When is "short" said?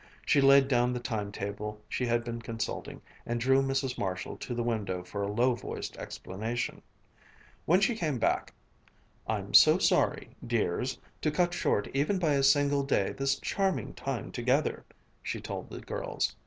11.53-11.87